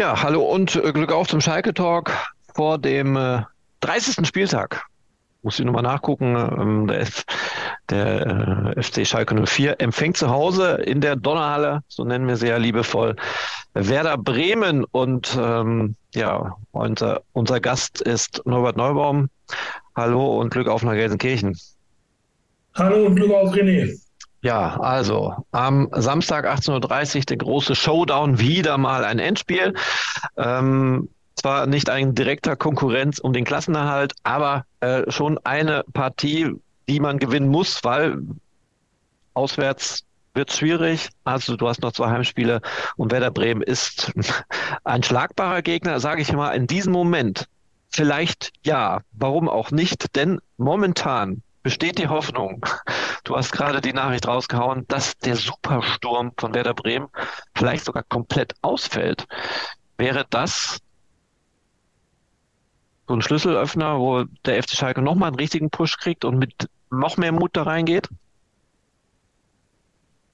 [0.00, 2.10] Ja, hallo und äh, Glück auf zum Schalke Talk
[2.54, 3.42] vor dem äh,
[3.80, 4.26] 30.
[4.26, 4.82] Spieltag.
[5.42, 6.36] Muss ich nochmal nachgucken.
[6.36, 7.24] Ähm, der, F,
[7.90, 12.48] der äh, FC Schalke 04 empfängt zu Hause in der Donnerhalle, so nennen wir sie
[12.48, 13.14] ja liebevoll,
[13.74, 14.84] Werder Bremen.
[14.84, 19.28] Und ähm, ja, unser, unser Gast ist Norbert Neubaum.
[19.94, 21.58] Hallo und Glück auf nach Gelsenkirchen.
[22.74, 24.00] Hallo und Glück auf René.
[24.42, 29.74] Ja, also am Samstag 18.30 Uhr der große Showdown, wieder mal ein Endspiel.
[30.36, 36.54] Ähm, zwar nicht ein direkter Konkurrenz um den Klassenerhalt, aber äh, schon eine Partie,
[36.88, 38.18] die man gewinnen muss, weil
[39.34, 40.04] auswärts
[40.34, 41.10] wird schwierig.
[41.24, 42.60] Also du hast noch zwei Heimspiele
[42.96, 44.12] und Werder Bremen ist
[44.84, 47.46] ein schlagbarer Gegner, sage ich mal, in diesem Moment.
[47.90, 52.64] Vielleicht ja, warum auch nicht, denn momentan besteht die Hoffnung,
[53.24, 57.08] du hast gerade die Nachricht rausgehauen, dass der Supersturm von Werder Bremen
[57.54, 59.26] vielleicht sogar komplett ausfällt.
[59.98, 60.78] Wäre das
[63.06, 67.16] so ein Schlüsselöffner, wo der FC Schalke nochmal einen richtigen Push kriegt und mit noch
[67.16, 68.08] mehr Mut da reingeht?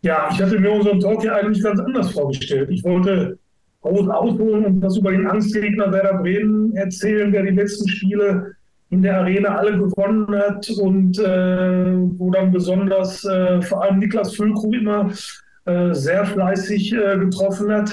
[0.03, 2.71] Ja, ich hatte mir unseren Talk ja eigentlich ganz anders vorgestellt.
[2.71, 3.39] Ich wollte
[3.81, 8.56] groß ausholen und was über den Angstgegner Werder Bremen erzählen, der die letzten Spiele
[8.91, 14.37] in der Arena alle gewonnen hat und äh, wo dann besonders äh, vor allem Niklas
[14.37, 15.11] Füllkrug immer
[15.65, 17.91] äh, sehr fleißig äh, getroffen hat.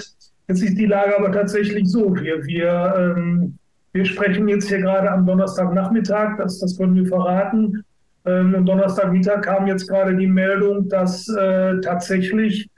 [0.48, 2.16] Jetzt ist die Lage aber tatsächlich so.
[2.16, 3.58] Wir, wir, ähm,
[3.94, 7.84] wir sprechen jetzt hier gerade am Donnerstagnachmittag, das, das können wir verraten.
[8.26, 12.70] Ähm, am Donnerstagmittag kam jetzt gerade die Meldung, dass äh, tatsächlich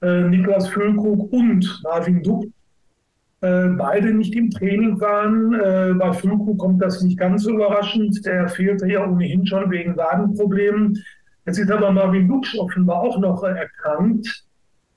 [0.00, 2.44] äh, Niklas Füllkrug und Marvin Duck
[3.44, 5.52] äh, beide nicht im Training waren.
[5.52, 8.24] Äh, bei Fulku kommt das nicht ganz so überraschend.
[8.24, 10.98] Der fehlte ja ohnehin schon wegen Wadenproblemen.
[11.44, 14.44] Jetzt ist aber Marvin Duksch offenbar auch noch erkrankt.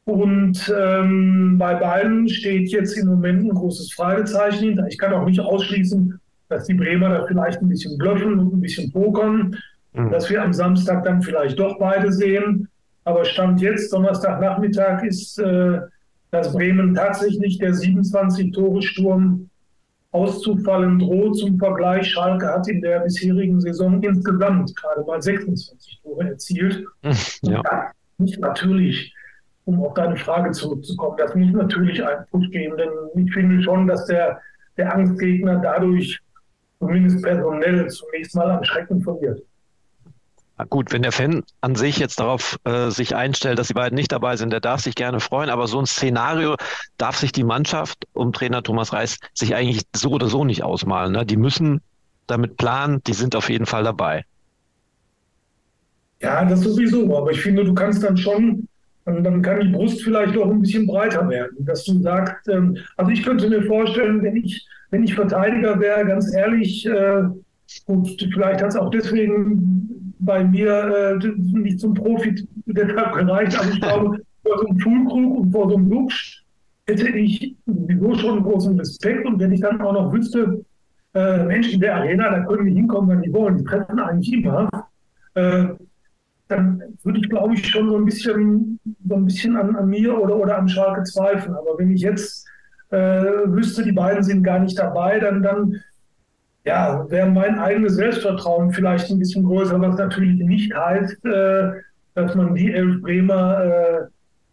[0.06, 4.88] Und ähm, bei beiden steht jetzt im Moment ein großes Fragezeichen hinter.
[4.88, 8.62] Ich kann auch nicht ausschließen, dass die Bremer da vielleicht ein bisschen blöffen und ein
[8.62, 9.58] bisschen pokern,
[9.92, 10.10] mhm.
[10.10, 12.70] dass wir am Samstag dann vielleicht doch beide sehen.
[13.04, 15.82] Aber Stand jetzt, Donnerstagnachmittag, ist äh,
[16.32, 19.50] dass Bremen tatsächlich der 27-Tore-Sturm
[20.12, 21.38] auszufallen droht.
[21.38, 26.86] Zum Vergleich, Schalke hat in der bisherigen Saison insgesamt gerade mal 26 Tore erzielt.
[27.42, 27.62] Ja.
[27.62, 29.14] Das muss natürlich,
[29.66, 32.90] um auf deine Frage zurückzukommen, das muss natürlich einen Push geben, denn
[33.24, 34.42] ich finde schon, dass der,
[34.76, 36.20] der Angstgegner dadurch
[36.80, 39.42] zumindest personell zunächst mal an Schrecken verliert.
[40.70, 44.12] Gut, wenn der Fan an sich jetzt darauf äh, sich einstellt, dass die beiden nicht
[44.12, 45.52] dabei sind, der darf sich gerne freuen.
[45.52, 46.56] Aber so ein Szenario
[46.98, 51.12] darf sich die Mannschaft um Trainer Thomas Reis sich eigentlich so oder so nicht ausmalen.
[51.12, 51.26] Ne?
[51.28, 51.82] Die müssen
[52.26, 54.26] damit planen, die sind auf jeden Fall dabei.
[56.22, 57.16] Ja, das sowieso.
[57.16, 58.68] Aber ich finde, du kannst dann schon,
[59.06, 61.66] dann kann die Brust vielleicht auch ein bisschen breiter werden.
[61.66, 66.04] Dass du sagst, ähm, also ich könnte mir vorstellen, wenn ich, wenn ich Verteidiger wäre,
[66.08, 67.26] ganz ehrlich, äh,
[67.86, 73.70] und vielleicht hat es auch deswegen bei mir äh, nicht zum Profi deshalb gereicht, aber
[73.70, 76.44] ich glaube, vor so einem Schulkrug und vor so einem Lux
[76.88, 80.64] hätte ich sowieso schon großen Respekt und wenn ich dann auch noch wüsste,
[81.14, 84.34] äh, Mensch, in der Arena, da können die hinkommen, wenn die wollen, die treffen eigentlich
[84.34, 84.70] immer,
[85.34, 85.68] äh,
[86.48, 90.18] dann würde ich, glaube ich, schon so ein bisschen, so ein bisschen an, an mir
[90.18, 91.56] oder, oder an Schalke zweifeln.
[91.56, 92.48] Aber wenn ich jetzt
[92.90, 95.76] äh, wüsste, die beiden sind gar nicht dabei, dann, dann
[96.68, 101.72] ja, wäre mein eigenes Selbstvertrauen vielleicht ein bisschen größer, was natürlich nicht heißt, äh,
[102.14, 104.00] dass man die elf Bremer, äh,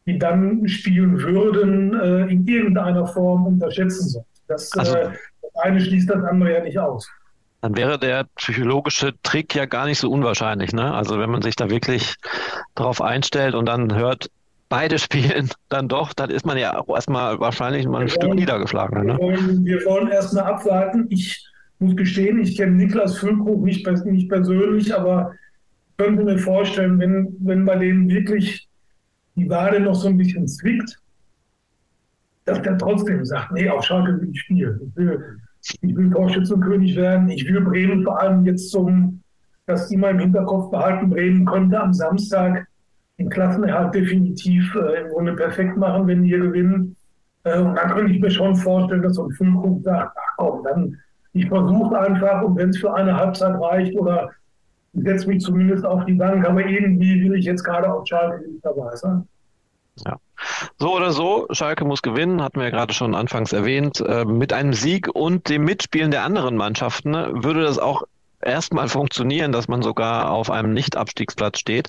[0.07, 4.25] die dann spielen würden, äh, in irgendeiner Form unterschätzen soll.
[4.47, 5.11] Das, also, äh,
[5.43, 7.09] das eine schließt das andere ja nicht aus.
[7.63, 10.73] Dann wäre der psychologische Trick ja gar nicht so unwahrscheinlich.
[10.73, 10.95] Ne?
[10.95, 12.15] Also wenn man sich da wirklich
[12.75, 14.31] darauf einstellt und dann hört,
[14.69, 18.29] beide spielen dann doch, dann ist man ja auch erstmal wahrscheinlich mal ein wir Stück
[18.29, 19.07] wollen, niedergeschlagen.
[19.07, 19.19] Ne?
[19.19, 21.07] Wir wollen, wir wollen erstmal abwarten.
[21.09, 21.45] Ich
[21.79, 25.33] muss gestehen, ich kenne Niklas Füllkrug nicht, nicht persönlich, aber
[25.91, 28.69] ich könnte mir vorstellen, wenn, wenn bei dem wirklich
[29.37, 30.99] die Wade noch so ein bisschen zwickt,
[32.45, 34.81] dass der trotzdem sagt, nee, auf Schalke will ich spielen.
[34.89, 35.39] Ich will,
[35.81, 37.29] ich will Torschützenkönig werden.
[37.31, 39.23] Ich will Bremen vor allem jetzt zum,
[39.67, 42.67] dass die mal im Hinterkopf behalten, Bremen könnte am Samstag
[43.19, 46.97] den Klassenerhalt definitiv äh, im Grunde perfekt machen, wenn hier gewinnen.
[47.45, 50.65] Äh, und dann könnte ich mir schon vorstellen, dass so ein Füllkrug sagt, ach komm,
[50.65, 50.99] dann
[51.35, 54.31] ich versuche einfach, und wenn es für eine Halbzeit reicht oder
[54.95, 58.65] setze mich zumindest auf die Bank, aber irgendwie will ich jetzt gerade auf Schalke nicht
[58.65, 59.27] dabei sein.
[60.07, 60.17] Ja.
[60.79, 64.01] So oder so, Schalke muss gewinnen, hatten wir ja gerade schon anfangs erwähnt.
[64.01, 68.05] Äh, mit einem Sieg und dem Mitspielen der anderen Mannschaften ne, würde das auch
[68.41, 71.89] erstmal funktionieren, dass man sogar auf einem Nicht-Abstiegsplatz steht.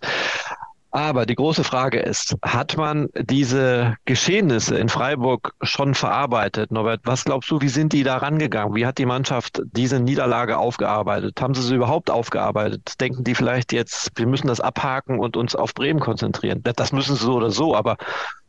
[0.95, 6.71] Aber die große Frage ist, hat man diese Geschehnisse in Freiburg schon verarbeitet?
[6.71, 8.75] Norbert, was glaubst du, wie sind die da rangegangen?
[8.75, 11.41] Wie hat die Mannschaft diese Niederlage aufgearbeitet?
[11.41, 12.93] Haben sie sie überhaupt aufgearbeitet?
[13.01, 16.63] Denken die vielleicht jetzt, wir müssen das abhaken und uns auf Bremen konzentrieren?
[16.63, 17.97] Das müssen sie so oder so, aber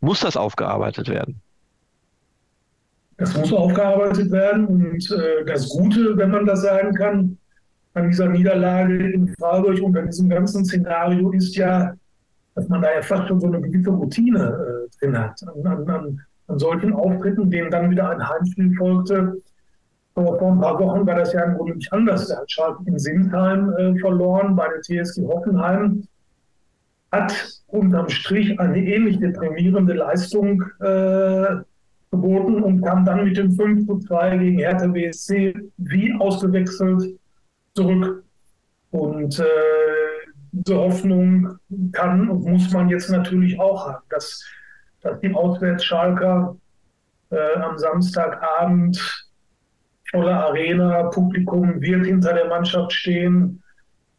[0.00, 1.40] muss das aufgearbeitet werden?
[3.16, 4.66] Das muss aufgearbeitet werden.
[4.66, 7.38] Und äh, das Gute, wenn man das sagen kann,
[7.94, 11.96] an dieser Niederlage in Freiburg und an diesem ganzen Szenario ist ja,
[12.56, 15.38] dass man da ja fast schon so eine gewisse Routine äh, drin hat.
[15.46, 19.36] An, an, an, solchen Auftritten, denen dann wieder ein Heimspiel folgte.
[20.14, 22.28] Aber vor ein paar Wochen war das ja im Grunde nicht anders.
[22.28, 26.04] Der hat Schalke in Sinsheim äh, verloren, bei der TSG Hoffenheim.
[27.12, 31.56] Hat unterm Strich eine ähnlich deprimierende Leistung äh,
[32.10, 37.18] geboten und kam dann mit dem 5 zu 2 gegen Hertha BSC wie ausgewechselt
[37.74, 38.24] zurück.
[38.92, 39.44] Und äh,
[40.56, 41.58] diese Hoffnung
[41.92, 44.42] kann und muss man jetzt natürlich auch haben, dass,
[45.02, 46.56] dass die Auswärtsschalker
[47.30, 49.26] äh, am Samstagabend
[50.10, 53.62] volle Arena, Publikum wird hinter der Mannschaft stehen,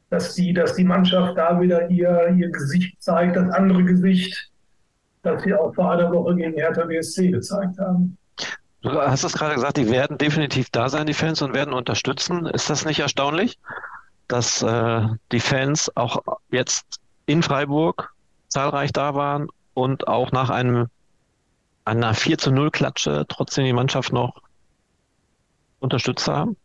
[0.10, 4.51] dass die, dass die Mannschaft da wieder ihr, ihr Gesicht zeigt, das andere Gesicht,
[5.24, 8.18] das sie auch vor einer Woche gegen Hertha BSC gezeigt haben.
[8.81, 12.45] Du hast es gerade gesagt, die werden definitiv da sein, die Fans, und werden unterstützen.
[12.45, 13.57] Ist das nicht erstaunlich?
[14.27, 15.01] Dass äh,
[15.31, 16.21] die Fans auch
[16.51, 18.13] jetzt in Freiburg
[18.47, 20.88] zahlreich da waren und auch nach einem
[21.85, 24.41] einer 4 zu 0 Klatsche trotzdem die Mannschaft noch
[25.79, 26.57] unterstützt haben?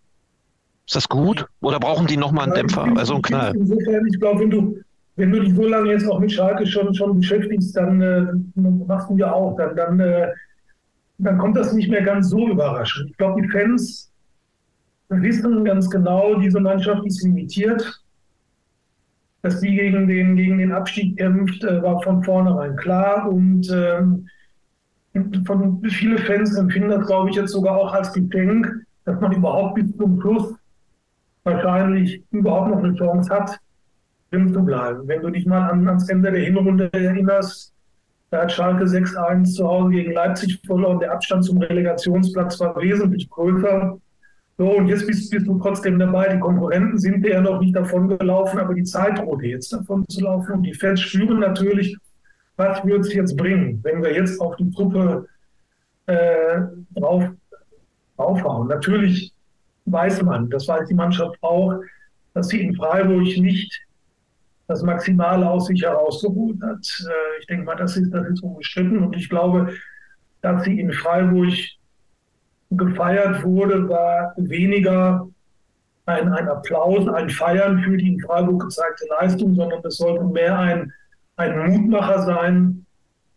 [0.86, 1.46] Ist das gut?
[1.60, 3.54] Oder brauchen die nochmal einen Dämpfer, also einen Knall?
[3.54, 4.78] Insofern, ich glaube, wenn du,
[5.16, 9.08] wenn du dich so lange jetzt auch mit Schalke schon, schon beschäftigst, dann äh, machst
[9.10, 10.28] du ja auch, dann, dann, äh,
[11.18, 13.10] dann kommt das nicht mehr ganz so überraschend.
[13.10, 14.11] Ich glaube, die Fans
[15.20, 18.00] wissen ganz genau, diese Mannschaft ist limitiert.
[19.42, 23.28] Dass die gegen den, gegen den Abstieg kämpft, äh, war von vornherein klar.
[23.28, 24.28] Und ähm,
[25.44, 28.72] von viele Fans empfinden das, glaube ich, jetzt sogar auch als Gedenk,
[29.04, 30.54] dass man überhaupt bis zum Schluss
[31.44, 33.58] wahrscheinlich überhaupt noch eine Chance hat,
[34.30, 35.06] drin zu bleiben.
[35.06, 37.72] Wenn du dich mal an, ans Ende der Hinrunde erinnerst,
[38.30, 41.00] da hat Schalke 6-1 zu Hause gegen Leipzig verloren.
[41.00, 43.98] Der Abstand zum Relegationsplatz war wesentlich größer.
[44.58, 46.34] So, und jetzt bist, bist, du trotzdem dabei.
[46.34, 50.22] Die Konkurrenten sind ja noch nicht davon gelaufen, aber die Zeit droht jetzt davon zu
[50.22, 50.52] laufen.
[50.52, 51.96] Und die Fans spüren natürlich,
[52.56, 55.26] was wird es jetzt bringen, wenn wir jetzt auf die Truppe
[56.06, 56.60] äh,
[56.94, 57.24] drauf,
[58.16, 58.68] draufhauen.
[58.68, 59.32] Natürlich
[59.86, 61.80] weiß man, das weiß die Mannschaft auch,
[62.34, 63.80] dass sie in Freiburg nicht
[64.68, 66.86] das Maximale aus sich herausgeholt hat.
[67.06, 69.02] Äh, ich denke mal, das ist, das ist unbestritten.
[69.02, 69.72] Und ich glaube,
[70.40, 71.52] dass sie in Freiburg
[72.76, 75.28] gefeiert wurde, war weniger
[76.06, 80.58] ein, ein Applaus, ein Feiern für die in Freiburg gezeigte Leistung, sondern es sollte mehr
[80.58, 80.92] ein,
[81.36, 82.84] ein Mutmacher sein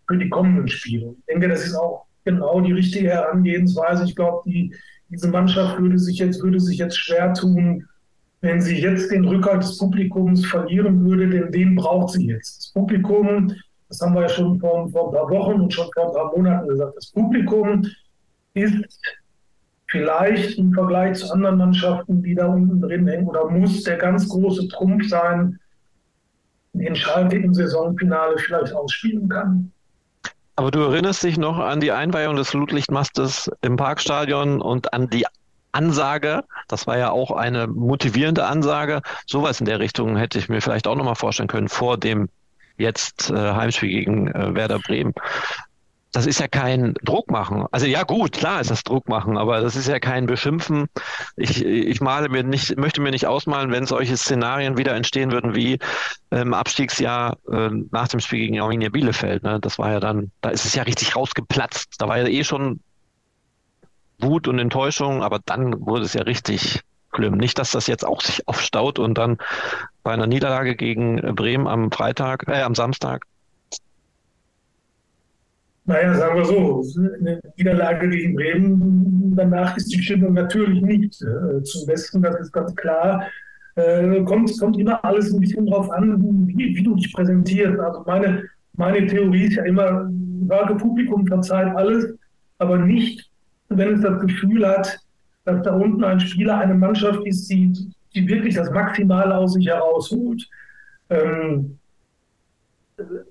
[0.07, 1.15] für die kommenden Spiele.
[1.19, 4.05] Ich denke, das ist auch genau die richtige Herangehensweise.
[4.05, 4.73] Ich glaube, die,
[5.09, 7.87] diese Mannschaft würde sich jetzt, würde sich jetzt schwer tun,
[8.41, 12.57] wenn sie jetzt den Rückhalt des Publikums verlieren würde, denn den braucht sie jetzt.
[12.59, 13.51] Das Publikum,
[13.89, 16.35] das haben wir ja schon vor, vor ein paar Wochen und schon vor ein paar
[16.35, 17.85] Monaten gesagt, das Publikum
[18.53, 19.01] ist
[19.95, 24.27] vielleicht im Vergleich zu anderen Mannschaften, die da unten drin hängen, oder muss der ganz
[24.27, 25.57] große Trumpf sein,
[26.73, 29.71] den Schalke im Saisonfinale vielleicht ausspielen kann.
[30.57, 35.25] Aber du erinnerst dich noch an die Einweihung des Flutlichtmastes im Parkstadion und an die
[35.71, 39.01] Ansage, das war ja auch eine motivierende Ansage.
[39.27, 42.29] Sowas in der Richtung hätte ich mir vielleicht auch nochmal vorstellen können vor dem
[42.77, 45.13] jetzt äh, Heimspiel gegen äh, Werder Bremen
[46.15, 47.65] das ist ja kein Druck machen.
[47.71, 50.87] Also ja gut, klar ist das Druck machen, aber das ist ja kein Beschimpfen.
[51.35, 55.55] Ich, ich male mir nicht, möchte mir nicht ausmalen, wenn solche Szenarien wieder entstehen würden
[55.55, 59.43] wie im ähm, Abstiegsjahr äh, nach dem Spiel gegen Arminia Bielefeld.
[59.43, 59.59] Ne?
[59.59, 61.95] Das war ja dann, da ist es ja richtig rausgeplatzt.
[61.97, 62.79] Da war ja eh schon
[64.19, 66.79] Wut und Enttäuschung, aber dann wurde es ja richtig
[67.13, 67.35] schlimm.
[67.35, 69.37] Nicht, dass das jetzt auch sich aufstaut und dann
[70.01, 73.25] bei einer Niederlage gegen Bremen am Freitag, äh, am Samstag
[75.85, 76.83] naja, sagen wir so,
[77.19, 82.51] eine Niederlage gegen Bremen, danach ist die Stimmung natürlich nicht äh, zum Besten, das ist
[82.51, 83.23] ganz klar.
[83.75, 87.79] Äh, kommt, kommt immer alles ein bisschen drauf an, wie, wie du dich präsentierst.
[87.79, 90.09] Also meine, meine Theorie ist ja immer,
[90.47, 92.13] vage Publikum verzeiht alles,
[92.57, 93.29] aber nicht,
[93.69, 94.99] wenn es das Gefühl hat,
[95.43, 97.73] dass da unten ein Spieler, eine Mannschaft ist, die,
[98.15, 100.47] die wirklich das Maximale aus sich herausholt.
[101.09, 101.77] Ähm,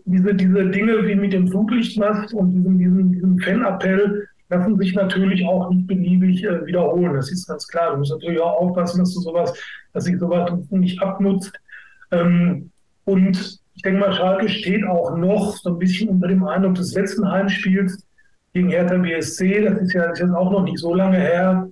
[0.05, 5.45] diese, diese Dinge wie mit dem Flutlichtmast und diesem, diesem, diesem Fan-Appell lassen sich natürlich
[5.47, 7.15] auch nicht beliebig äh, wiederholen.
[7.15, 7.93] Das ist ganz klar.
[7.93, 9.53] Du musst natürlich auch aufpassen, dass du sowas,
[9.93, 11.53] dass sich sowas nicht abnutzt.
[12.11, 12.71] Ähm,
[13.05, 16.95] und ich denke mal, Schalke steht auch noch so ein bisschen unter dem Eindruck des
[16.95, 18.07] letzten Heimspiels
[18.53, 19.63] gegen Hertha BSC.
[19.63, 21.69] Das ist ja, das ist jetzt auch noch nicht so lange her,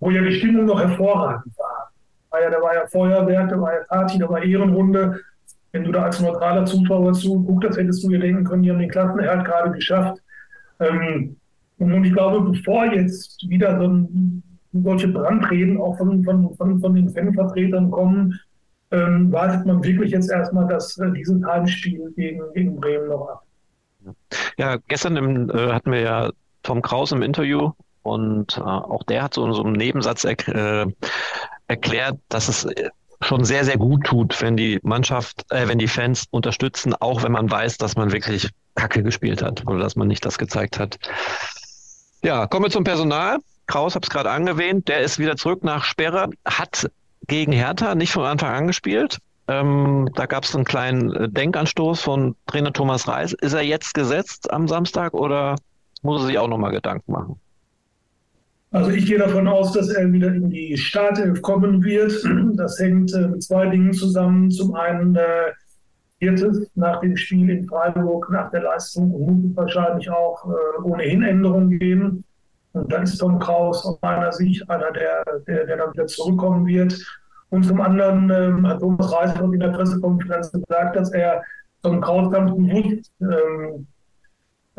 [0.00, 1.92] wo ja die Stimmung noch hervorragend war.
[2.30, 5.20] war ja, da war ja Feuerwerk, da war ja Party, da war Ehrenrunde.
[5.72, 8.90] Wenn du da als neutraler Zuschauer zuguckst, hättest du dir denken können, die haben den
[8.90, 10.22] Klassenerhalt gerade geschafft.
[10.80, 11.36] Ähm,
[11.78, 14.06] und ich glaube, bevor jetzt wieder so
[14.72, 18.38] solche Brandreden auch von, von, von, von den Fanvertretern kommen,
[18.90, 23.42] ähm, wartet man wirklich jetzt erstmal das, äh, dieses Heimspiel gegen, gegen Bremen noch ab.
[24.56, 26.30] Ja, gestern im, äh, hatten wir ja
[26.62, 27.72] Tom Kraus im Interview
[28.02, 30.86] und äh, auch der hat so in so einem Nebensatz er, äh,
[31.66, 32.66] erklärt, dass es
[33.20, 37.32] schon sehr, sehr gut tut, wenn die Mannschaft, äh, wenn die Fans unterstützen, auch wenn
[37.32, 40.98] man weiß, dass man wirklich Kacke gespielt hat oder dass man nicht das gezeigt hat.
[42.22, 43.38] Ja, kommen wir zum Personal.
[43.66, 46.90] Kraus habe es gerade angewähnt, der ist wieder zurück nach Sperre, hat
[47.26, 49.18] gegen Hertha nicht von Anfang an gespielt.
[49.46, 53.32] Ähm, da gab es einen kleinen äh, Denkanstoß von Trainer Thomas Reis.
[53.32, 55.56] Ist er jetzt gesetzt am Samstag oder
[56.02, 57.40] muss er sich auch nochmal Gedanken machen?
[58.70, 62.12] Also ich gehe davon aus, dass er wieder in die Startelf kommen wird.
[62.54, 64.50] Das hängt äh, mit zwei Dingen zusammen.
[64.50, 65.52] Zum einen äh,
[66.20, 71.78] wird es nach dem Spiel in Freiburg, nach der Leistung wahrscheinlich auch äh, ohnehin Änderungen
[71.78, 72.24] geben.
[72.72, 76.66] Und dann ist Tom Kraus aus meiner Sicht einer, der, der, der dann wieder zurückkommen
[76.66, 77.00] wird.
[77.50, 81.42] Und zum anderen ähm, hat Thomas Reisner in der Pressekonferenz gesagt, dass er
[81.82, 83.97] Tom Kraus ganz bewusst ähm, äh,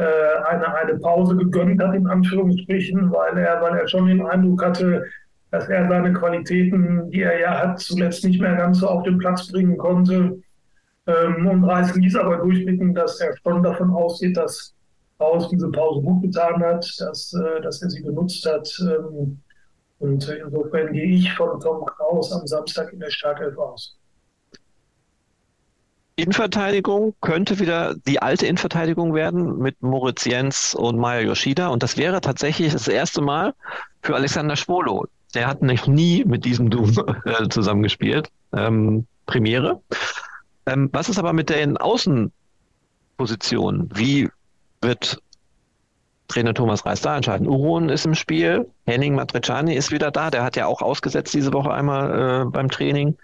[0.03, 5.03] eine, eine Pause gegönnt hat, in Anführungsstrichen, weil er, weil er schon den Eindruck hatte,
[5.51, 9.17] dass er seine Qualitäten, die er ja hat, zuletzt nicht mehr ganz so auf den
[9.17, 10.39] Platz bringen konnte.
[11.07, 14.75] Ähm, und Reis ließ aber durchblicken, dass er schon davon ausgeht, dass
[15.17, 18.69] Kraus diese Pause gut getan hat, dass, äh, dass er sie genutzt hat.
[18.81, 19.39] Ähm,
[19.97, 23.98] und insofern gehe ich von Tom Kraus am Samstag in der Startelf aus.
[26.21, 31.69] Innenverteidigung könnte wieder die alte Innenverteidigung werden mit Moritz Jens und Maya Yoshida.
[31.69, 33.53] Und das wäre tatsächlich das erste Mal
[34.01, 35.05] für Alexander Schwolo.
[35.33, 36.87] Der hat nämlich nie mit diesem Duo
[37.25, 38.29] äh, zusammengespielt.
[38.53, 39.81] Ähm, Premiere.
[40.65, 43.89] Ähm, was ist aber mit den Außenpositionen?
[43.93, 44.29] Wie
[44.81, 45.21] wird
[46.29, 47.47] Trainer Thomas Reis da entscheiden.
[47.47, 51.51] Uron ist im Spiel, Henning Matriciani ist wieder da, der hat ja auch ausgesetzt diese
[51.53, 53.17] Woche einmal äh, beim Training.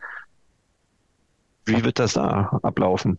[1.65, 3.17] Wie wird das da ablaufen?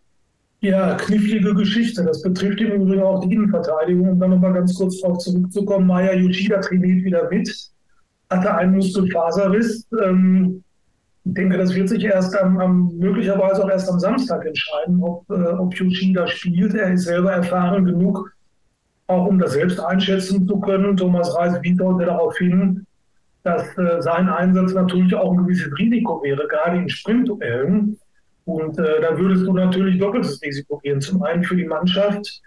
[0.61, 2.05] Ja, knifflige Geschichte.
[2.05, 4.11] Das betrifft im Übrigen auch die Innenverteidigung.
[4.11, 7.71] Um dann nochmal ganz kurz darauf zurückzukommen, Maya Yoshida trainiert wieder mit,
[8.31, 9.87] hatte einen Muskelfaserriss.
[10.03, 10.63] Ähm,
[11.25, 15.29] ich denke, das wird sich erst am, am, möglicherweise auch erst am Samstag entscheiden, ob,
[15.29, 16.75] äh, ob Yoshida spielt.
[16.75, 18.33] Er ist selber erfahren genug,
[19.09, 20.97] auch um das selbst einschätzen zu können.
[20.97, 22.87] Thomas Reis wies darauf hin,
[23.43, 27.99] dass äh, sein Einsatz natürlich auch ein gewisses Risiko wäre, gerade in Sprintduellen.
[28.47, 31.01] Und äh, da würdest du natürlich doppeltes Risiko gehen.
[31.01, 32.41] Zum einen für die Mannschaft.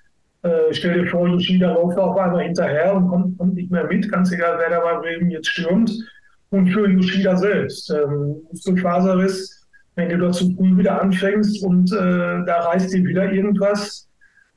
[0.43, 4.09] Äh, stell dir vor, Yoshida läuft auf einmal hinterher und kommt, kommt, nicht mehr mit,
[4.09, 5.91] ganz egal, wer da bei Bremen jetzt stürmt.
[6.51, 7.91] Und für Yoshida selbst.
[7.91, 13.31] Ähm, Muskelfaserriss, wenn du da zu früh wieder anfängst und äh, da reißt dir wieder
[13.31, 14.09] irgendwas,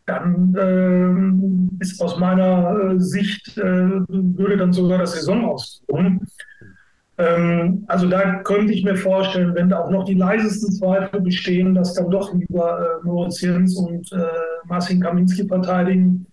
[0.06, 3.62] dann äh, ist aus meiner äh, Sicht, äh,
[4.08, 6.20] würde dann sogar das Saison ausruhen.
[7.18, 11.74] Ähm, also da könnte ich mir vorstellen, wenn da auch noch die leisesten Zweifel bestehen,
[11.74, 14.24] dass dann doch lieber äh, Moritz Jens und äh,
[14.64, 16.26] Marcin Kaminski verteidigen.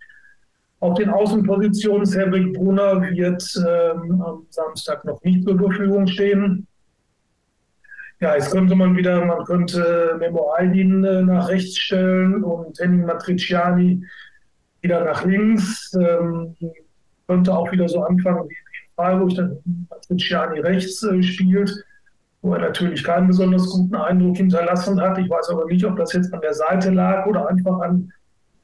[0.79, 6.65] Auf den Außenpositionen Cedric Brunner wird ähm, am Samstag noch nicht zur Verfügung stehen.
[8.21, 13.05] Ja, jetzt könnte man wieder, man könnte Memo Aldin äh, nach rechts stellen und Henning
[13.05, 14.05] Matriciani
[14.81, 15.93] wieder nach links.
[15.93, 16.55] Ähm,
[17.27, 18.55] könnte auch wieder so anfangen wie
[18.99, 19.57] Freiburg, dann
[19.89, 21.71] Matriciani rechts äh, spielt,
[22.41, 25.17] wo er natürlich keinen besonders guten Eindruck hinterlassen hat.
[25.17, 28.11] Ich weiß aber nicht, ob das jetzt an der Seite lag oder einfach an,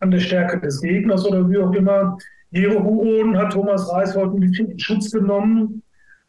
[0.02, 2.18] an der Stärke des Gegners oder wie auch immer.
[2.52, 5.82] Jero Huron hat Thomas Reis heute ein bisschen in Schutz genommen.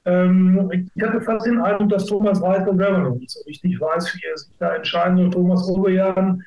[0.05, 4.15] Ähm, ich hatte fast den Eindruck, dass Thomas Reiter selber noch nicht so richtig weiß,
[4.15, 5.31] wie er sich da entscheiden soll.
[5.31, 6.45] Thomas Oberjan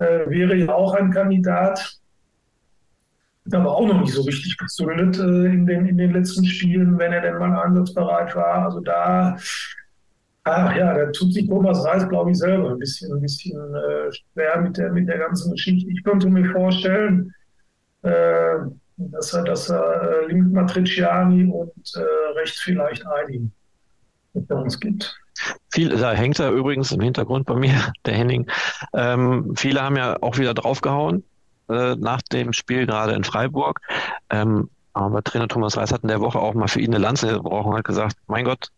[0.00, 1.98] äh, wäre ja auch ein Kandidat,
[3.54, 7.12] aber auch noch nicht so richtig gezündet äh, in, den, in den letzten Spielen, wenn
[7.12, 8.66] er denn mal einsatzbereit war.
[8.66, 9.36] Also da,
[10.44, 14.12] ach ja, da tut sich Thomas Reis, glaube ich, selber ein bisschen, ein bisschen äh,
[14.12, 15.90] schwer mit der, mit der ganzen Geschichte.
[15.90, 17.32] Ich könnte mir vorstellen,
[18.02, 18.56] äh,
[18.96, 23.50] dass er, dass er äh, links Matriciani und äh, rechts vielleicht Eiding
[24.34, 25.16] mit uns gibt.
[25.72, 28.50] Viel, da hängt er übrigens im Hintergrund bei mir, der Henning.
[28.92, 31.24] Ähm, viele haben ja auch wieder draufgehauen
[31.70, 33.80] äh, nach dem Spiel, gerade in Freiburg.
[34.28, 37.28] Ähm, aber Trainer Thomas Reis hat in der Woche auch mal für ihn eine Lanze
[37.28, 38.68] gebrochen und hat gesagt, mein Gott,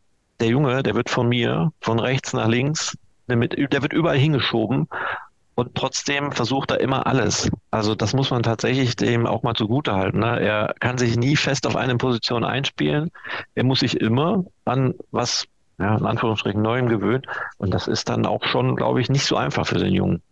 [0.40, 2.96] der Junge, der wird von mir von rechts nach links,
[3.28, 3.40] der,
[3.82, 4.88] wird überall hingeschoben
[5.54, 7.50] und trotzdem versucht er immer alles.
[7.70, 10.18] Also das muss man tatsächlich dem auch mal zugute halten.
[10.18, 10.40] Ne?
[10.40, 13.10] Er kann sich nie fest auf eine Position einspielen.
[13.54, 15.46] Er muss sich immer an was,
[15.78, 17.22] ja, in Anführungsstrichen, Neuem gewöhnen.
[17.58, 20.22] Und das ist dann auch schon, glaube ich, nicht so einfach für den Jungen.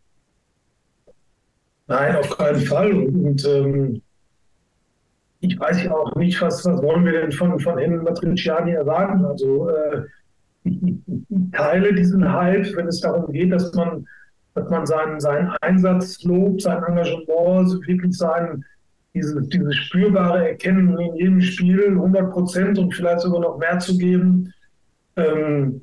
[1.90, 2.92] Nein, auf keinen Fall.
[2.92, 4.00] Und ähm,
[5.40, 9.24] ich weiß ja auch nicht, was, was wollen wir denn von, von Henry Matriciani erwarten.
[9.24, 10.02] Also äh,
[10.62, 10.78] ich,
[11.52, 14.06] teile diesen Hype, wenn es darum geht, dass man
[14.54, 18.64] dass man seinen, seinen Einsatz lobt, sein Engagement, wirklich sein,
[19.14, 23.96] dieses, dieses spürbare Erkennen in jedem Spiel 100 Prozent und vielleicht sogar noch mehr zu
[23.96, 24.52] geben.
[25.16, 25.82] Ähm,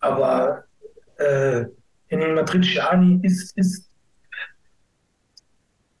[0.00, 0.64] aber
[1.16, 1.64] äh,
[2.08, 3.87] Henning Matriciani ist, ist,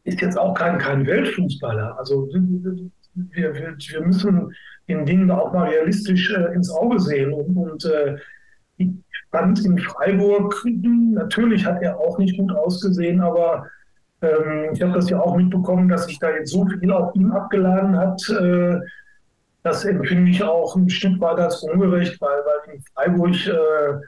[0.08, 1.98] ist jetzt auch kein, kein Weltfußballer.
[1.98, 4.52] Also wir, wir, wir müssen
[4.88, 7.32] den Dingen auch mal realistisch äh, ins Auge sehen.
[7.32, 8.16] Und, und äh,
[8.78, 8.88] ich
[9.30, 13.66] fand in Freiburg, natürlich hat er auch nicht gut ausgesehen, aber
[14.22, 17.30] ähm, ich habe das ja auch mitbekommen, dass sich da jetzt so viel auf ihn
[17.30, 18.20] abgeladen hat.
[18.30, 18.80] Äh,
[19.62, 24.00] das empfinde ich auch ein Stück weit als ungerecht, weil, weil in Freiburg äh,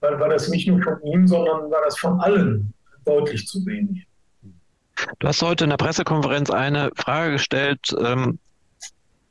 [0.00, 2.72] weil, war das nicht nur von ihm, sondern war das von allen
[3.04, 4.06] deutlich zu wenig.
[5.18, 8.38] Du hast heute in der Pressekonferenz eine Frage gestellt, ähm,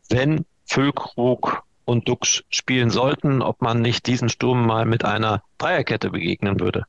[0.09, 6.09] wenn Füllkrug und Dux spielen sollten, ob man nicht diesen Sturm mal mit einer Dreierkette
[6.09, 6.83] begegnen würde.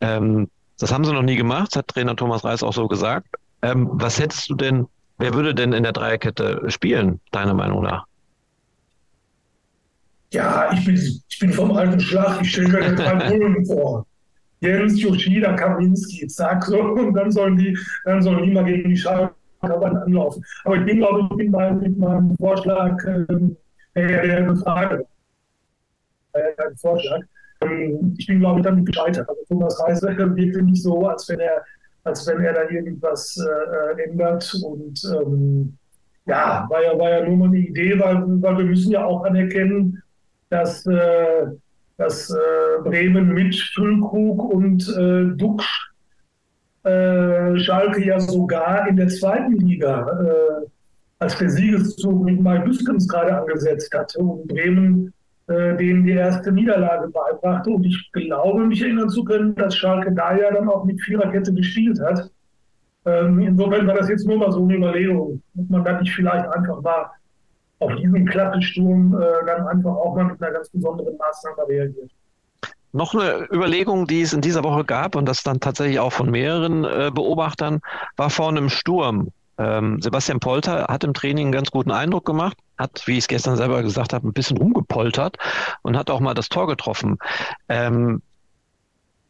[0.00, 0.48] Ähm,
[0.78, 3.28] das haben sie noch nie gemacht, hat Trainer Thomas Reis auch so gesagt.
[3.62, 8.04] Ähm, was hättest du denn, wer würde denn in der Dreierkette spielen, deiner Meinung nach?
[10.32, 14.06] Ja, ich bin, ich bin vom alten Schlag, ich stelle mir drei Polen vor.
[14.62, 18.96] Jens, Yoshida, Kaminski, zack, so, und dann sollen die, dann sollen die mal gegen die
[18.96, 20.44] Schale anlaufen.
[20.64, 21.50] Aber ich bin, glaube ich, bin
[21.80, 23.56] mit meinem Vorschlag ähm,
[23.94, 25.06] der Frage,
[26.32, 27.20] ein Vorschlag.
[27.60, 29.28] Ähm, ich bin, glaube ich, damit gescheitert.
[29.28, 31.62] Also Thomas Reise wirkte nicht so, als wenn er,
[32.04, 34.54] als wenn er da irgendwas äh, ändert.
[34.64, 35.76] Und ähm,
[36.26, 39.24] ja, war ja, war ja nur mal eine Idee, weil, weil wir müssen ja auch
[39.24, 40.02] anerkennen,
[40.50, 41.46] dass, äh,
[41.96, 45.92] dass äh, Bremen mit Füllkrug und äh, Duxch
[46.84, 50.66] äh, Schalke ja sogar in der zweiten Liga äh,
[51.18, 55.12] als der Siegeszug mit Mike Büskens gerade angesetzt hatte und Bremen
[55.48, 57.70] äh, denen die erste Niederlage beibrachte.
[57.70, 61.52] Und ich glaube, mich erinnern zu können, dass Schalke da ja dann auch mit Viererkette
[61.52, 62.30] gespielt hat.
[63.04, 66.46] Ähm, insofern war das jetzt nur mal so eine Überlegung, ob man da nicht vielleicht
[66.46, 67.10] einfach mal
[67.82, 72.10] auf diesen Klappensturm äh, dann einfach auch mal mit einer ganz besonderen Maßnahme reagiert.
[72.92, 76.30] Noch eine Überlegung, die es in dieser Woche gab und das dann tatsächlich auch von
[76.30, 77.80] mehreren äh, Beobachtern,
[78.16, 79.30] war vor einem Sturm.
[79.58, 83.28] Ähm, Sebastian Polter hat im Training einen ganz guten Eindruck gemacht, hat, wie ich es
[83.28, 85.36] gestern selber gesagt habe, ein bisschen rumgepoltert
[85.82, 87.18] und hat auch mal das Tor getroffen.
[87.68, 88.22] Ähm,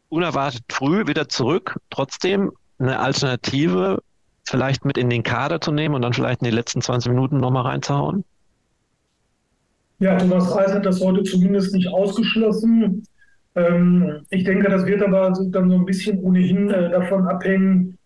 [0.09, 4.01] unerwartet früh wieder zurück, trotzdem eine Alternative
[4.45, 7.39] vielleicht mit in den Kader zu nehmen und dann vielleicht in die letzten 20 Minuten
[7.39, 8.25] nochmal reinzuhauen?
[10.03, 13.07] Ja, Thomas Reis hat das heute zumindest nicht ausgeschlossen.
[13.55, 17.97] Ähm, ich denke, das wird aber dann so ein bisschen ohnehin äh, davon abhängen,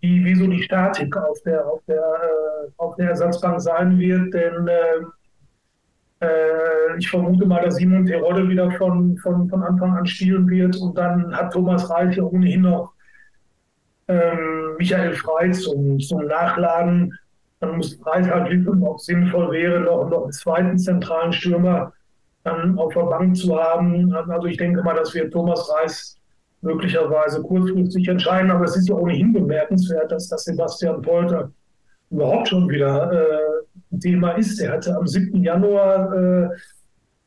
[0.00, 4.32] wie, wie so die Statik auf der, auf der, äh, auf der Ersatzbank sein wird.
[4.32, 10.06] Denn äh, äh, ich vermute mal, dass Simon Terodde wieder von, von, von Anfang an
[10.06, 10.78] spielen wird.
[10.78, 12.94] Und dann hat Thomas Reich ja ohnehin noch
[14.08, 17.12] ähm, Michael Frey zum, zum Nachladen.
[17.62, 21.92] Dann muss ob es sinnvoll wäre, noch, noch einen zweiten zentralen Stürmer
[22.42, 24.12] dann auf der Bank zu haben.
[24.12, 26.18] Also ich denke mal, dass wir Thomas Reis
[26.60, 28.50] möglicherweise kurzfristig entscheiden.
[28.50, 31.52] Aber es ist ja ohnehin bemerkenswert, dass, dass Sebastian Polter
[32.10, 34.60] überhaupt schon wieder äh, Thema ist.
[34.60, 35.44] Er hatte am 7.
[35.44, 36.48] Januar äh,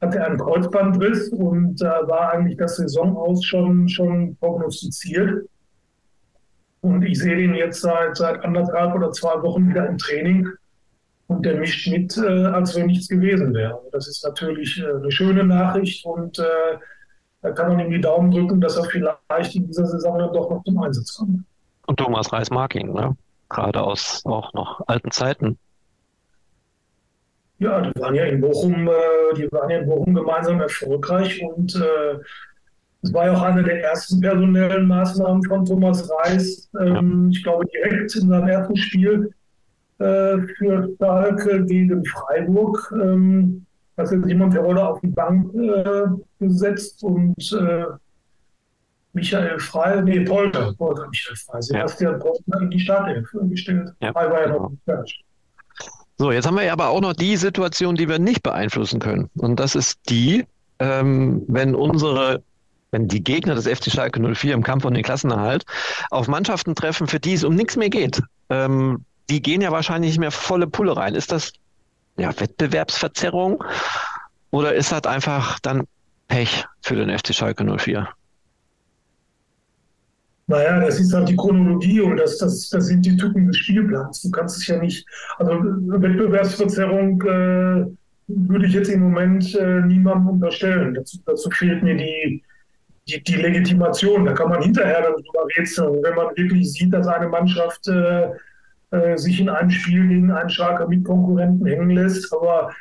[0.01, 5.45] hatte einen Kreuzbandriss und da äh, war eigentlich das Saison aus schon, schon prognostiziert.
[6.85, 10.47] Und ich sehe den jetzt seit, seit anderthalb oder zwei Wochen wieder im Training.
[11.25, 13.81] Und der mischt mit, äh, als wenn nichts gewesen wäre.
[13.91, 16.77] Das ist natürlich äh, eine schöne Nachricht und äh,
[17.41, 20.47] da kann man ihm die Daumen drücken, dass er vielleicht in dieser Saison dann doch
[20.51, 21.39] noch zum Einsatz kommt.
[21.87, 23.17] Und Thomas Reis mag ihn, ne?
[23.49, 25.57] gerade aus auch noch alten Zeiten.
[27.57, 31.83] Ja, die waren ja in Bochum, äh, die waren ja in Bochum gemeinsam erfolgreich und
[33.05, 36.69] es war ja auch eine der ersten personellen Maßnahmen von Thomas Reis.
[36.79, 37.29] Ähm.
[37.31, 39.31] Ich glaube, direkt in seinem ersten Spiel
[39.99, 42.93] äh, für Schalke gegen Freiburg.
[43.01, 43.65] Ähm,
[43.97, 46.07] hat Simon Terodde auf die Bank äh,
[46.39, 47.85] gesetzt und äh,
[49.13, 52.17] Michael Frey, nee, Polter, Polter, Michael Frey, Sebastian ja.
[52.17, 53.91] Polter in die Startelf gestellt.
[54.01, 54.11] Ja.
[54.11, 55.03] Frey war ja noch genau.
[56.17, 59.29] So, jetzt haben wir aber auch noch die Situation, die wir nicht beeinflussen können.
[59.37, 60.45] Und das ist die,
[60.79, 62.41] ähm, wenn unsere
[62.95, 65.65] wenn die Gegner des FC Schalke 04 im Kampf um den Klassenerhalt
[66.12, 68.21] auf Mannschaften treffen, für die es um nichts mehr geht.
[68.49, 71.13] Ähm, die gehen ja wahrscheinlich nicht mehr volle Pulle rein.
[71.13, 71.51] Ist das
[72.15, 73.62] ja, Wettbewerbsverzerrung
[74.51, 75.84] oder ist das einfach dann
[76.29, 78.08] Pech für den FC Schalke 04?
[80.47, 84.21] Naja, das ist halt die Chronologie und das, das, das sind die Typen des Spielplans.
[84.21, 85.05] Du kannst es ja nicht,
[85.38, 87.86] also Wettbewerbsverzerrung äh,
[88.27, 90.93] würde ich jetzt im Moment äh, niemandem unterstellen.
[90.93, 92.41] Dazu, dazu fehlt mir die,
[93.07, 94.25] die, die, Legitimation.
[94.25, 96.03] Da kann man hinterher darüber rätseln.
[96.03, 98.29] Wenn man wirklich sieht, dass eine Mannschaft äh,
[98.91, 102.71] äh, sich in einem Spiel gegen einen Schalke Mitkonkurrenten hängen lässt, aber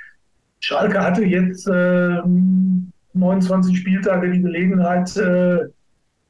[0.60, 5.64] Schalke hatte jetzt 29 äh, Spieltage die Gelegenheit, äh,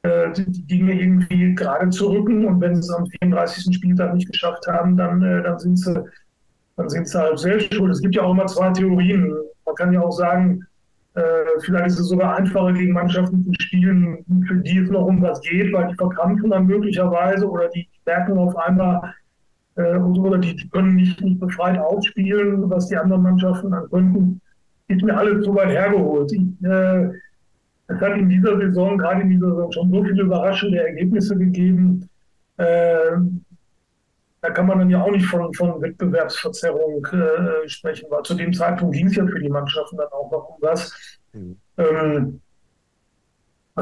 [0.02, 2.44] äh, die Dinge irgendwie gerade zu rücken.
[2.44, 3.74] Und wenn sie es am 34.
[3.74, 6.04] Spieltag nicht geschafft haben, dann, äh, dann sind sie
[6.76, 7.92] dann sind sie halt selbst schuld.
[7.92, 9.32] Es gibt ja auch immer zwei Theorien.
[9.64, 10.66] Man kann ja auch sagen,
[11.60, 15.40] vielleicht ist es sogar einfacher, gegen Mannschaften zu spielen, für die es noch um was
[15.42, 19.14] geht, weil die verkrampfen dann möglicherweise oder die merken auf einmal,
[19.76, 24.40] äh, oder die, die, können nicht, nicht befreit ausspielen, was die anderen Mannschaften dann könnten.
[24.88, 26.32] Ist mir alles zu weit hergeholt.
[26.32, 27.04] Ich, äh,
[27.86, 32.08] es hat in dieser Saison, gerade in dieser Saison, schon so viele überraschende Ergebnisse gegeben.
[32.56, 33.16] Äh,
[34.44, 38.52] da kann man dann ja auch nicht von, von Wettbewerbsverzerrung äh, sprechen, weil zu dem
[38.52, 40.92] Zeitpunkt ging es ja für die Mannschaften dann auch noch um was.
[41.32, 41.56] Mhm.
[41.78, 42.40] Ähm,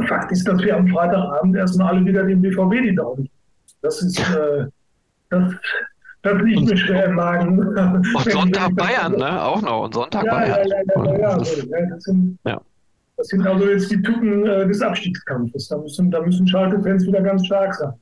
[0.06, 3.28] Fakt ist, dass wir am Freitagabend erstmal alle wieder dem BVB die Daumen.
[3.82, 4.66] Das ist, äh,
[5.30, 5.52] das,
[6.22, 7.58] das liegt mir schwer im Magen.
[8.14, 9.42] Und Sonntag Bayern, ne?
[9.42, 9.82] Auch noch.
[9.86, 10.68] Und Sonntag ja, Bayern.
[10.68, 11.36] Ja, ja, ja, ja.
[11.90, 12.38] Das sind.
[12.44, 15.68] Das sind also jetzt die Tücken äh, des Abstiegskampfes.
[15.68, 17.94] Da müssen, da müssen Schalke-Fans wieder ganz stark sein.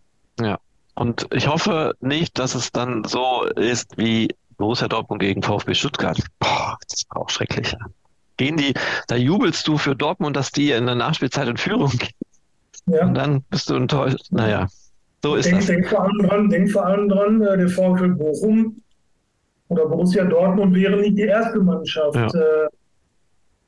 [1.00, 6.18] Und ich hoffe nicht, dass es dann so ist wie Borussia Dortmund gegen VfB Stuttgart.
[6.38, 7.74] Boah, das war auch schrecklich.
[8.36, 8.74] Gehen die,
[9.08, 12.10] da jubelst du für Dortmund, dass die in der Nachspielzeit in Führung gehen.
[12.84, 13.06] Ja.
[13.06, 14.26] Und dann bist du enttäuscht.
[14.30, 14.66] Naja,
[15.22, 15.68] so ist denk, das.
[15.68, 18.82] Denk vor allem dran, denk vor allem dran äh, der VfB Bochum
[19.68, 22.14] oder Borussia Dortmund wäre nicht die erste Mannschaft.
[22.14, 22.26] Ja.
[22.26, 22.68] Äh,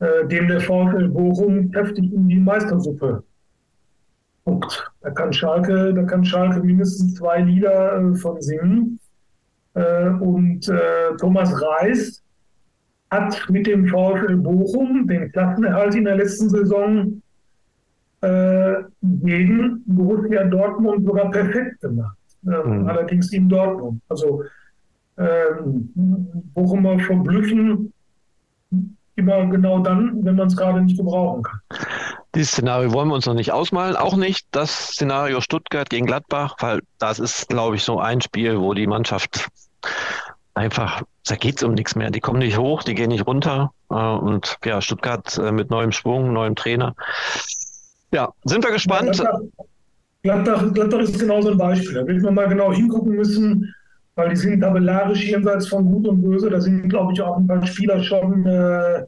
[0.01, 3.25] äh, dem der VfL Bochum heftig in die Meistersuppe.
[4.44, 8.98] Da kann Schalke, da kann Schalke mindestens zwei Lieder äh, von singen.
[9.74, 12.22] Äh, und äh, Thomas Reis
[13.11, 17.22] hat mit dem VfL Bochum den Klassenerhalt in der letzten Saison
[18.22, 22.16] gegen Borussia Dortmund sogar perfekt gemacht.
[22.42, 22.87] Mhm.
[22.87, 24.00] Allerdings in Dortmund.
[24.09, 24.44] Also
[25.18, 25.90] ähm,
[26.55, 27.92] Bochumer verblüffen
[29.16, 31.61] immer genau dann, wenn man es gerade nicht gebrauchen kann.
[32.35, 33.95] Dieses Szenario wollen wir uns noch nicht ausmalen.
[33.95, 38.59] Auch nicht das Szenario Stuttgart gegen Gladbach, weil das ist, glaube ich, so ein Spiel,
[38.59, 39.49] wo die Mannschaft
[40.55, 42.11] einfach, da geht es um nichts mehr.
[42.11, 43.73] Die kommen nicht hoch, die gehen nicht runter.
[43.90, 46.95] Äh, und ja, Stuttgart äh, mit neuem Schwung, neuem Trainer.
[48.12, 49.23] Ja, sind wir gespannt.
[50.23, 51.95] Gladbach, Gladbach, ist genauso ein Beispiel.
[51.95, 53.75] Da wird man mal genau hingucken müssen,
[54.14, 56.49] weil die sind tabellarisch jenseits von Gut und Böse.
[56.49, 59.05] Da sind, glaube ich, auch ein paar Spieler schon äh,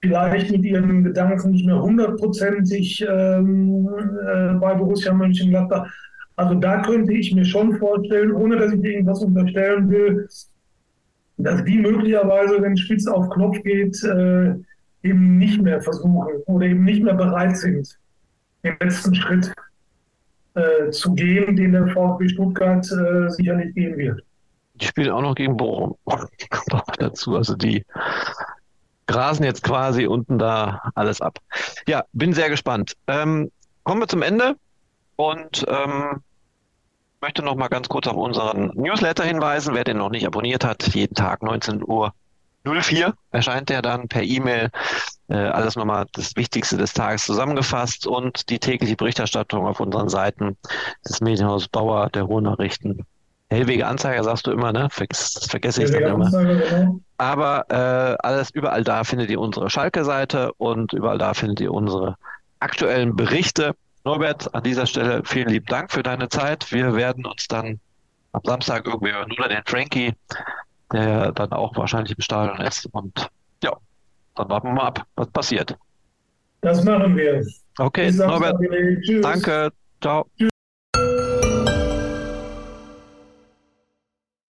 [0.00, 3.88] vielleicht mit ihren Gedanken nicht mehr hundertprozentig ähm,
[4.26, 5.90] äh, bei Borussia Mönchengladbach.
[6.36, 10.26] Also da könnte ich mir schon vorstellen, ohne dass ich irgendwas unterstellen will,
[11.36, 14.54] dass die möglicherweise, wenn Spitz auf Knopf geht, äh,
[15.02, 17.98] eben nicht mehr versuchen oder eben nicht mehr bereit sind,
[18.64, 19.52] den letzten Schritt
[20.54, 24.22] äh, zu gehen, den der VfB Stuttgart äh, sicherlich gehen wird.
[24.74, 25.94] Die spielen auch noch gegen Bochum.
[26.98, 27.36] dazu.
[27.36, 27.84] Also die
[29.10, 31.38] grasen jetzt quasi unten da alles ab.
[31.86, 32.94] Ja, bin sehr gespannt.
[33.06, 33.50] Ähm,
[33.82, 34.56] kommen wir zum Ende
[35.16, 36.22] und ähm,
[37.20, 39.74] möchte noch mal ganz kurz auf unseren Newsletter hinweisen.
[39.74, 42.12] Wer den noch nicht abonniert hat, jeden Tag 19 Uhr
[42.64, 44.70] 04 erscheint der dann per E-Mail.
[45.28, 50.56] Äh, alles nochmal das Wichtigste des Tages zusammengefasst und die tägliche Berichterstattung auf unseren Seiten
[51.08, 53.06] des Medienhauses Bauer, der Ruhrnachrichten
[53.50, 54.88] Hellwege Anzeiger sagst du immer, ne?
[55.08, 56.30] Das vergesse ich dann immer.
[56.30, 57.00] Genau.
[57.18, 62.16] Aber äh, alles überall da findet ihr unsere Schalke-Seite und überall da findet ihr unsere
[62.60, 63.74] aktuellen Berichte.
[64.04, 66.70] Norbert, an dieser Stelle vielen lieben Dank für deine Zeit.
[66.72, 67.80] Wir werden uns dann
[68.32, 70.14] am Samstag irgendwie hören oder den Frankie,
[70.92, 72.86] der dann auch wahrscheinlich im Stadion ist.
[72.92, 73.28] Und
[73.64, 73.72] ja,
[74.36, 75.76] dann warten wir mal ab, was passiert.
[76.60, 77.44] Das machen wir.
[77.78, 78.60] Okay, Norbert.
[79.22, 79.72] Danke.
[80.00, 80.26] Ciao.
[80.38, 80.50] Tschüss.